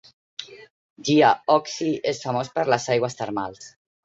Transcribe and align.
Jiaoxi 1.09 1.91
és 2.13 2.23
famós 2.25 2.51
per 2.57 2.65
les 2.75 2.89
aigües 2.97 3.21
termals. 3.23 3.71